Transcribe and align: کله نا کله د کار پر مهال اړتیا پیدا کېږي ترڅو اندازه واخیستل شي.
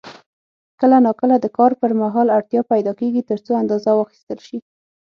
کله 0.79 0.97
نا 1.05 1.11
کله 1.19 1.35
د 1.39 1.45
کار 1.57 1.71
پر 1.81 1.91
مهال 2.01 2.27
اړتیا 2.37 2.61
پیدا 2.71 2.91
کېږي 2.99 3.21
ترڅو 3.29 3.51
اندازه 3.61 3.91
واخیستل 3.95 4.39
شي. 4.47 4.57